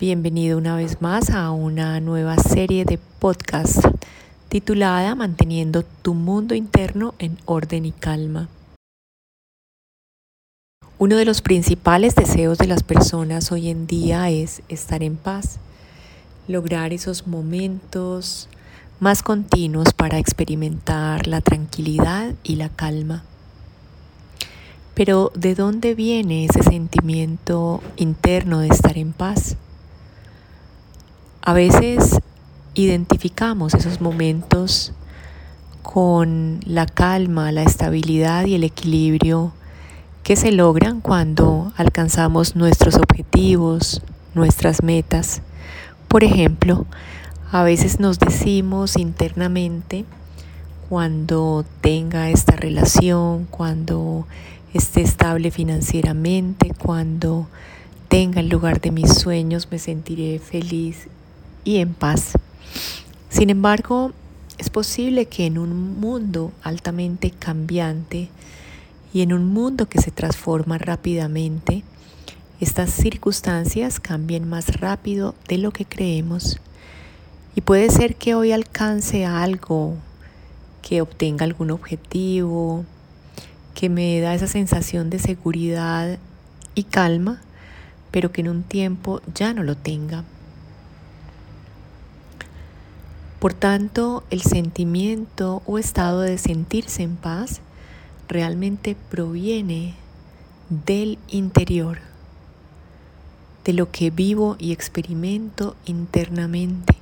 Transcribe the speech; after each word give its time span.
Bienvenido 0.00 0.58
una 0.58 0.76
vez 0.76 1.02
más 1.02 1.28
a 1.30 1.50
una 1.50 1.98
nueva 1.98 2.36
serie 2.36 2.84
de 2.84 2.98
podcast 2.98 3.84
titulada 4.48 5.16
Manteniendo 5.16 5.82
tu 5.82 6.14
mundo 6.14 6.54
interno 6.54 7.16
en 7.18 7.36
orden 7.46 7.84
y 7.84 7.90
calma. 7.90 8.48
Uno 10.98 11.16
de 11.16 11.24
los 11.24 11.42
principales 11.42 12.14
deseos 12.14 12.58
de 12.58 12.68
las 12.68 12.84
personas 12.84 13.50
hoy 13.50 13.70
en 13.70 13.88
día 13.88 14.30
es 14.30 14.62
estar 14.68 15.02
en 15.02 15.16
paz, 15.16 15.58
lograr 16.46 16.92
esos 16.92 17.26
momentos 17.26 18.48
más 19.00 19.24
continuos 19.24 19.92
para 19.94 20.20
experimentar 20.20 21.26
la 21.26 21.40
tranquilidad 21.40 22.36
y 22.44 22.54
la 22.54 22.68
calma. 22.68 23.24
Pero 24.94 25.32
¿de 25.34 25.56
dónde 25.56 25.96
viene 25.96 26.44
ese 26.44 26.62
sentimiento 26.62 27.82
interno 27.96 28.60
de 28.60 28.68
estar 28.68 28.96
en 28.96 29.12
paz? 29.12 29.56
A 31.42 31.52
veces 31.54 32.18
identificamos 32.74 33.74
esos 33.74 34.00
momentos 34.00 34.92
con 35.82 36.60
la 36.66 36.84
calma, 36.84 37.52
la 37.52 37.62
estabilidad 37.62 38.44
y 38.44 38.54
el 38.54 38.64
equilibrio 38.64 39.52
que 40.22 40.36
se 40.36 40.52
logran 40.52 41.00
cuando 41.00 41.72
alcanzamos 41.76 42.54
nuestros 42.54 42.96
objetivos, 42.96 44.02
nuestras 44.34 44.82
metas. 44.82 45.40
Por 46.08 46.22
ejemplo, 46.22 46.84
a 47.50 47.62
veces 47.62 47.98
nos 47.98 48.18
decimos 48.18 48.98
internamente 48.98 50.04
cuando 50.90 51.64
tenga 51.80 52.28
esta 52.30 52.56
relación, 52.56 53.46
cuando 53.46 54.26
esté 54.74 55.00
estable 55.00 55.50
financieramente, 55.50 56.74
cuando 56.74 57.46
tenga 58.08 58.40
el 58.40 58.50
lugar 58.50 58.80
de 58.82 58.90
mis 58.90 59.14
sueños, 59.14 59.68
me 59.70 59.78
sentiré 59.78 60.38
feliz 60.38 61.08
y 61.68 61.80
en 61.80 61.92
paz. 61.92 62.32
Sin 63.28 63.50
embargo, 63.50 64.12
es 64.56 64.70
posible 64.70 65.26
que 65.26 65.44
en 65.44 65.58
un 65.58 66.00
mundo 66.00 66.50
altamente 66.62 67.30
cambiante 67.30 68.30
y 69.12 69.20
en 69.20 69.34
un 69.34 69.44
mundo 69.44 69.86
que 69.86 70.00
se 70.00 70.10
transforma 70.10 70.78
rápidamente, 70.78 71.84
estas 72.58 72.88
circunstancias 72.88 74.00
cambien 74.00 74.48
más 74.48 74.80
rápido 74.80 75.34
de 75.46 75.58
lo 75.58 75.70
que 75.70 75.84
creemos. 75.84 76.58
Y 77.54 77.60
puede 77.60 77.90
ser 77.90 78.16
que 78.16 78.34
hoy 78.34 78.52
alcance 78.52 79.26
algo, 79.26 79.94
que 80.80 81.02
obtenga 81.02 81.44
algún 81.44 81.70
objetivo, 81.70 82.86
que 83.74 83.90
me 83.90 84.18
da 84.20 84.34
esa 84.34 84.46
sensación 84.46 85.10
de 85.10 85.18
seguridad 85.18 86.18
y 86.74 86.84
calma, 86.84 87.42
pero 88.10 88.32
que 88.32 88.40
en 88.40 88.48
un 88.48 88.62
tiempo 88.62 89.20
ya 89.34 89.52
no 89.52 89.62
lo 89.64 89.76
tenga. 89.76 90.24
Por 93.38 93.54
tanto, 93.54 94.24
el 94.30 94.42
sentimiento 94.42 95.62
o 95.64 95.78
estado 95.78 96.22
de 96.22 96.38
sentirse 96.38 97.04
en 97.04 97.16
paz 97.16 97.60
realmente 98.26 98.96
proviene 99.10 99.94
del 100.70 101.18
interior, 101.28 101.98
de 103.64 103.72
lo 103.74 103.92
que 103.92 104.10
vivo 104.10 104.56
y 104.58 104.72
experimento 104.72 105.76
internamente. 105.86 106.94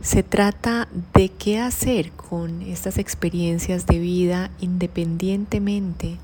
Se 0.00 0.22
trata 0.22 0.86
de 1.14 1.30
qué 1.30 1.58
hacer 1.58 2.12
con 2.12 2.62
estas 2.62 2.98
experiencias 2.98 3.86
de 3.86 3.98
vida 3.98 4.50
independientemente 4.60 6.18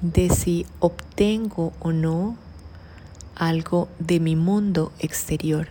de 0.00 0.30
si 0.30 0.66
obtengo 0.78 1.72
o 1.80 1.90
no 1.90 2.36
algo 3.34 3.88
de 3.98 4.20
mi 4.20 4.36
mundo 4.36 4.92
exterior. 4.98 5.68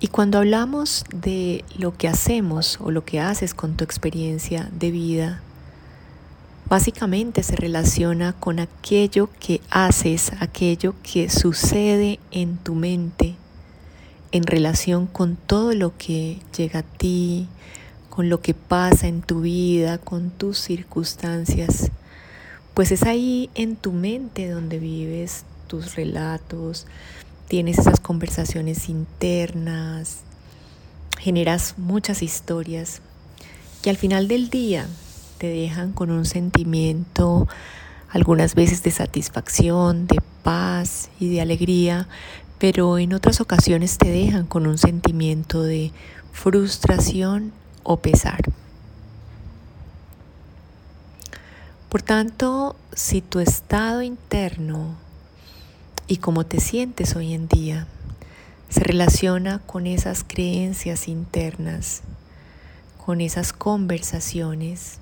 Y 0.00 0.08
cuando 0.08 0.38
hablamos 0.38 1.04
de 1.14 1.64
lo 1.78 1.96
que 1.96 2.08
hacemos 2.08 2.78
o 2.80 2.90
lo 2.90 3.04
que 3.04 3.20
haces 3.20 3.54
con 3.54 3.76
tu 3.76 3.84
experiencia 3.84 4.68
de 4.72 4.90
vida, 4.90 5.42
básicamente 6.68 7.42
se 7.42 7.54
relaciona 7.54 8.32
con 8.32 8.58
aquello 8.58 9.28
que 9.38 9.60
haces, 9.70 10.32
aquello 10.40 10.94
que 11.02 11.28
sucede 11.28 12.18
en 12.30 12.56
tu 12.56 12.74
mente 12.74 13.36
en 14.32 14.44
relación 14.44 15.06
con 15.06 15.36
todo 15.36 15.74
lo 15.74 15.96
que 15.96 16.38
llega 16.56 16.80
a 16.80 16.84
ti, 16.84 17.48
con 18.08 18.28
lo 18.28 18.40
que 18.40 18.54
pasa 18.54 19.08
en 19.08 19.22
tu 19.22 19.40
vida, 19.40 19.98
con 19.98 20.30
tus 20.30 20.58
circunstancias. 20.58 21.90
Pues 22.74 22.92
es 22.92 23.02
ahí 23.02 23.50
en 23.54 23.76
tu 23.76 23.92
mente 23.92 24.48
donde 24.48 24.78
vives 24.78 25.44
tus 25.66 25.96
relatos, 25.96 26.86
tienes 27.50 27.80
esas 27.80 27.98
conversaciones 27.98 28.88
internas, 28.88 30.20
generas 31.18 31.74
muchas 31.78 32.22
historias 32.22 33.02
que 33.82 33.90
al 33.90 33.96
final 33.96 34.28
del 34.28 34.50
día 34.50 34.86
te 35.38 35.48
dejan 35.48 35.90
con 35.90 36.12
un 36.12 36.26
sentimiento 36.26 37.48
algunas 38.08 38.54
veces 38.54 38.84
de 38.84 38.92
satisfacción, 38.92 40.06
de 40.06 40.22
paz 40.44 41.10
y 41.18 41.28
de 41.28 41.40
alegría, 41.40 42.06
pero 42.60 42.98
en 42.98 43.14
otras 43.14 43.40
ocasiones 43.40 43.98
te 43.98 44.10
dejan 44.10 44.46
con 44.46 44.68
un 44.68 44.78
sentimiento 44.78 45.64
de 45.64 45.90
frustración 46.30 47.52
o 47.82 47.96
pesar. 47.96 48.42
Por 51.88 52.02
tanto, 52.02 52.76
si 52.92 53.22
tu 53.22 53.40
estado 53.40 54.02
interno 54.02 55.09
y 56.10 56.16
cómo 56.16 56.44
te 56.44 56.58
sientes 56.58 57.14
hoy 57.14 57.34
en 57.34 57.46
día 57.46 57.86
se 58.68 58.80
relaciona 58.80 59.60
con 59.60 59.86
esas 59.86 60.24
creencias 60.26 61.06
internas, 61.06 62.02
con 63.04 63.20
esas 63.20 63.52
conversaciones. 63.52 64.98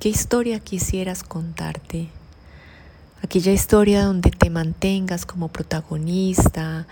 ¿Qué 0.00 0.08
historia 0.08 0.58
quisieras 0.58 1.22
contarte? 1.22 2.08
Aquella 3.22 3.52
historia 3.52 4.06
donde 4.06 4.30
te 4.30 4.48
mantengas 4.48 5.26
como 5.26 5.48
protagonista, 5.48 6.86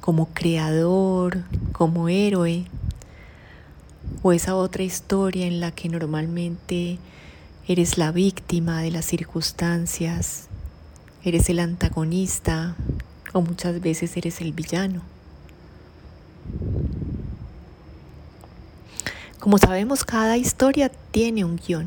como 0.00 0.30
creador, 0.32 1.44
como 1.72 2.08
héroe. 2.08 2.64
O 4.22 4.32
esa 4.32 4.56
otra 4.56 4.84
historia 4.84 5.46
en 5.46 5.60
la 5.60 5.70
que 5.70 5.90
normalmente 5.90 6.98
eres 7.68 7.98
la 7.98 8.10
víctima 8.10 8.80
de 8.80 8.90
las 8.90 9.04
circunstancias, 9.04 10.48
eres 11.24 11.48
el 11.48 11.60
antagonista 11.60 12.74
o 13.32 13.42
muchas 13.42 13.80
veces 13.80 14.16
eres 14.16 14.40
el 14.40 14.52
villano. 14.52 15.02
Como 19.38 19.58
sabemos, 19.58 20.04
cada 20.04 20.36
historia 20.36 20.90
tiene 21.10 21.44
un 21.44 21.56
guion, 21.56 21.86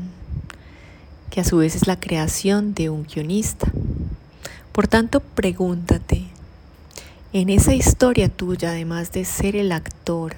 que 1.30 1.40
a 1.40 1.44
su 1.44 1.58
vez 1.58 1.74
es 1.74 1.86
la 1.86 1.98
creación 1.98 2.74
de 2.74 2.90
un 2.90 3.04
guionista. 3.04 3.66
Por 4.72 4.88
tanto, 4.88 5.20
pregúntate, 5.20 6.26
en 7.32 7.50
esa 7.50 7.74
historia 7.74 8.28
tuya, 8.28 8.70
además 8.70 9.12
de 9.12 9.24
ser 9.24 9.56
el 9.56 9.72
actor, 9.72 10.36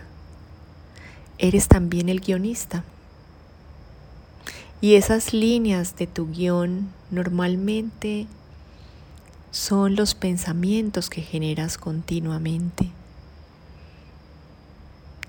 eres 1.38 1.68
también 1.68 2.08
el 2.08 2.20
guionista. 2.20 2.84
Y 4.80 4.94
esas 4.94 5.32
líneas 5.32 5.96
de 5.96 6.06
tu 6.06 6.30
guion 6.30 6.88
normalmente 7.10 8.26
son 9.50 9.96
los 9.96 10.14
pensamientos 10.14 11.10
que 11.10 11.22
generas 11.22 11.78
continuamente. 11.78 12.90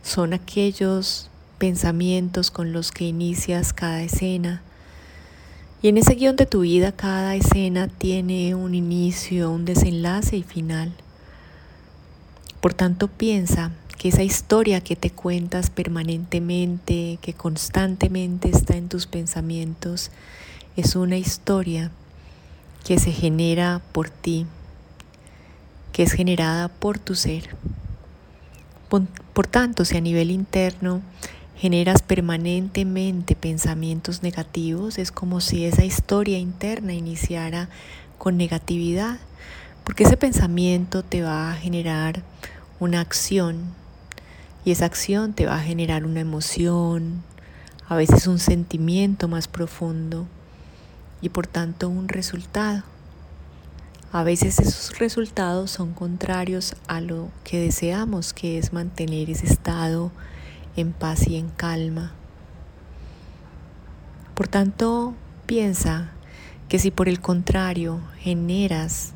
Son 0.03 0.33
aquellos 0.33 1.29
pensamientos 1.57 2.51
con 2.51 2.73
los 2.73 2.91
que 2.91 3.05
inicias 3.05 3.73
cada 3.73 4.01
escena. 4.01 4.61
Y 5.81 5.87
en 5.87 5.97
ese 5.97 6.15
guion 6.15 6.35
de 6.35 6.45
tu 6.45 6.61
vida 6.61 6.91
cada 6.91 7.35
escena 7.35 7.87
tiene 7.87 8.55
un 8.55 8.75
inicio, 8.75 9.51
un 9.51 9.65
desenlace 9.65 10.37
y 10.37 10.43
final. 10.43 10.93
Por 12.59 12.73
tanto, 12.73 13.07
piensa 13.07 13.71
que 13.97 14.09
esa 14.09 14.23
historia 14.23 14.81
que 14.81 14.95
te 14.95 15.11
cuentas 15.11 15.69
permanentemente, 15.69 17.19
que 17.21 17.33
constantemente 17.33 18.49
está 18.49 18.75
en 18.75 18.89
tus 18.89 19.07
pensamientos, 19.07 20.11
es 20.75 20.95
una 20.95 21.17
historia 21.17 21.91
que 22.83 22.99
se 22.99 23.11
genera 23.11 23.81
por 23.91 24.09
ti, 24.09 24.45
que 25.91 26.03
es 26.03 26.11
generada 26.13 26.67
por 26.67 26.99
tu 26.99 27.15
ser. 27.15 27.55
Por, 28.89 29.47
tanto, 29.47 29.85
si 29.85 29.97
a 29.97 30.01
nivel 30.01 30.31
interno 30.31 31.01
generas 31.55 32.01
permanentemente 32.01 33.35
pensamientos 33.35 34.23
negativos, 34.23 34.97
es 34.97 35.11
como 35.11 35.41
si 35.41 35.65
esa 35.65 35.85
historia 35.85 36.39
interna 36.39 36.93
iniciara 36.93 37.69
con 38.17 38.37
negatividad, 38.37 39.19
porque 39.83 40.03
ese 40.03 40.17
pensamiento 40.17 41.03
te 41.03 41.21
va 41.21 41.51
a 41.51 41.55
generar 41.55 42.23
una 42.79 43.01
acción 43.01 43.75
y 44.65 44.71
esa 44.71 44.85
acción 44.85 45.33
te 45.33 45.45
va 45.45 45.57
a 45.57 45.63
generar 45.63 46.05
una 46.05 46.21
emoción, 46.21 47.23
a 47.87 47.95
veces 47.95 48.25
un 48.25 48.39
sentimiento 48.39 49.27
más 49.27 49.47
profundo 49.47 50.27
y 51.21 51.29
por 51.29 51.47
tanto 51.47 51.89
un 51.89 52.07
resultado. 52.07 52.83
A 54.11 54.23
veces 54.23 54.59
esos 54.59 54.97
resultados 54.97 55.69
son 55.69 55.93
contrarios 55.93 56.75
a 56.87 56.99
lo 56.99 57.29
que 57.43 57.59
deseamos, 57.59 58.33
que 58.33 58.57
es 58.57 58.73
mantener 58.73 59.29
ese 59.29 59.45
estado 59.45 60.11
en 60.75 60.93
paz 60.93 61.27
y 61.27 61.35
en 61.35 61.49
calma. 61.49 62.13
Por 64.33 64.47
tanto, 64.47 65.13
piensa 65.45 66.11
que 66.69 66.79
si 66.79 66.91
por 66.91 67.07
el 67.09 67.19
contrario 67.19 67.99
generas 68.17 69.13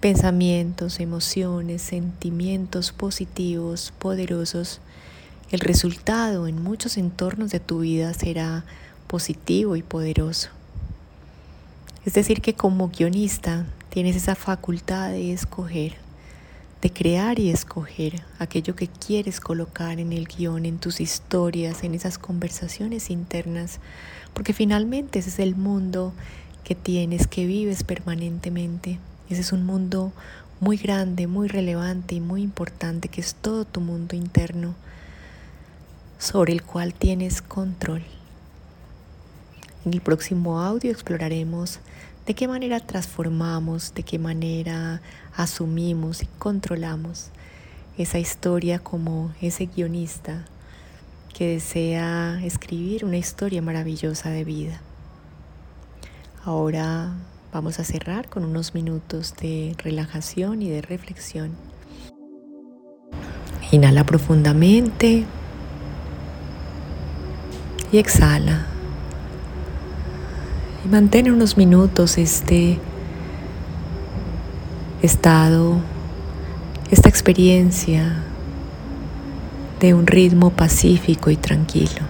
pensamientos, 0.00 0.98
emociones, 1.00 1.82
sentimientos 1.82 2.92
positivos, 2.92 3.92
poderosos, 3.98 4.80
el 5.50 5.60
resultado 5.60 6.46
en 6.46 6.62
muchos 6.62 6.96
entornos 6.96 7.50
de 7.50 7.60
tu 7.60 7.80
vida 7.80 8.12
será 8.14 8.64
positivo 9.06 9.76
y 9.76 9.82
poderoso. 9.82 10.57
Es 12.08 12.14
decir, 12.14 12.40
que 12.40 12.54
como 12.54 12.88
guionista 12.88 13.66
tienes 13.90 14.16
esa 14.16 14.34
facultad 14.34 15.10
de 15.10 15.34
escoger, 15.34 15.96
de 16.80 16.90
crear 16.90 17.38
y 17.38 17.50
escoger 17.50 18.22
aquello 18.38 18.74
que 18.74 18.88
quieres 18.88 19.40
colocar 19.40 20.00
en 20.00 20.14
el 20.14 20.26
guion, 20.26 20.64
en 20.64 20.78
tus 20.78 21.02
historias, 21.02 21.84
en 21.84 21.94
esas 21.94 22.16
conversaciones 22.16 23.10
internas, 23.10 23.78
porque 24.32 24.54
finalmente 24.54 25.18
ese 25.18 25.28
es 25.28 25.38
el 25.38 25.54
mundo 25.54 26.14
que 26.64 26.74
tienes, 26.74 27.26
que 27.26 27.44
vives 27.44 27.84
permanentemente. 27.84 28.98
Ese 29.28 29.42
es 29.42 29.52
un 29.52 29.66
mundo 29.66 30.14
muy 30.60 30.78
grande, 30.78 31.26
muy 31.26 31.46
relevante 31.46 32.14
y 32.14 32.20
muy 32.20 32.40
importante, 32.40 33.08
que 33.08 33.20
es 33.20 33.34
todo 33.34 33.66
tu 33.66 33.82
mundo 33.82 34.16
interno, 34.16 34.74
sobre 36.18 36.54
el 36.54 36.62
cual 36.62 36.94
tienes 36.94 37.42
control. 37.42 38.02
En 39.84 39.94
el 39.94 40.00
próximo 40.00 40.60
audio 40.60 40.90
exploraremos 40.90 41.80
de 42.26 42.34
qué 42.34 42.48
manera 42.48 42.80
transformamos, 42.80 43.94
de 43.94 44.02
qué 44.02 44.18
manera 44.18 45.00
asumimos 45.34 46.22
y 46.22 46.26
controlamos 46.38 47.30
esa 47.96 48.18
historia 48.18 48.80
como 48.80 49.32
ese 49.40 49.66
guionista 49.66 50.44
que 51.32 51.54
desea 51.54 52.40
escribir 52.44 53.04
una 53.04 53.16
historia 53.16 53.62
maravillosa 53.62 54.30
de 54.30 54.44
vida. 54.44 54.80
Ahora 56.44 57.12
vamos 57.52 57.78
a 57.78 57.84
cerrar 57.84 58.28
con 58.28 58.44
unos 58.44 58.74
minutos 58.74 59.34
de 59.40 59.74
relajación 59.78 60.60
y 60.62 60.68
de 60.68 60.82
reflexión. 60.82 61.52
Inhala 63.70 64.04
profundamente 64.04 65.24
y 67.92 67.98
exhala. 67.98 68.77
Mantén 70.90 71.30
unos 71.30 71.58
minutos 71.58 72.16
este 72.16 72.78
estado, 75.02 75.82
esta 76.90 77.10
experiencia 77.10 78.24
de 79.80 79.92
un 79.92 80.06
ritmo 80.06 80.48
pacífico 80.48 81.28
y 81.28 81.36
tranquilo. 81.36 82.00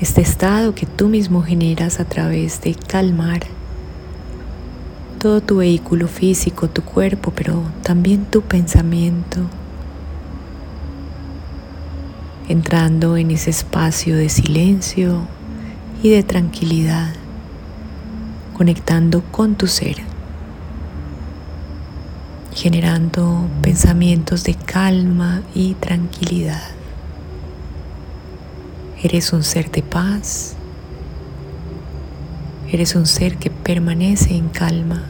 Este 0.00 0.22
estado 0.22 0.74
que 0.74 0.84
tú 0.86 1.06
mismo 1.06 1.42
generas 1.42 2.00
a 2.00 2.04
través 2.04 2.60
de 2.62 2.74
calmar 2.74 3.42
todo 5.20 5.40
tu 5.40 5.58
vehículo 5.58 6.08
físico, 6.08 6.68
tu 6.68 6.82
cuerpo, 6.82 7.32
pero 7.32 7.62
también 7.84 8.24
tu 8.24 8.42
pensamiento 8.42 9.38
entrando 12.48 13.16
en 13.16 13.30
ese 13.30 13.50
espacio 13.50 14.16
de 14.16 14.28
silencio 14.28 15.28
y 16.02 16.10
de 16.10 16.24
tranquilidad, 16.24 17.12
conectando 18.54 19.22
con 19.30 19.54
tu 19.54 19.68
ser, 19.68 19.96
generando 22.54 23.46
pensamientos 23.62 24.42
de 24.42 24.54
calma 24.54 25.42
y 25.54 25.74
tranquilidad. 25.74 26.62
Eres 29.02 29.32
un 29.32 29.44
ser 29.44 29.70
de 29.70 29.82
paz, 29.82 30.54
eres 32.70 32.96
un 32.96 33.06
ser 33.06 33.36
que 33.36 33.50
permanece 33.50 34.34
en 34.34 34.48
calma 34.48 35.04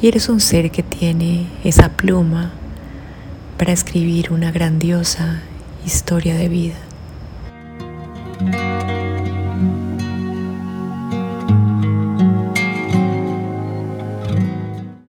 y 0.00 0.08
eres 0.08 0.28
un 0.28 0.40
ser 0.40 0.70
que 0.70 0.82
tiene 0.82 1.46
esa 1.64 1.90
pluma 1.90 2.52
para 3.58 3.72
escribir 3.72 4.32
una 4.32 4.50
grandiosa 4.52 5.42
historia 5.84 6.34
de 6.36 6.48
vida. 6.48 6.89
Thank 8.40 8.54
you. 8.54 8.69